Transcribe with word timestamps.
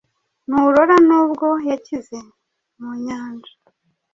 nturora 0.47 0.95
n’ubwo 1.07 1.47
yakize 1.69 2.17
mu 2.79 2.89
nyanja, 3.03 3.51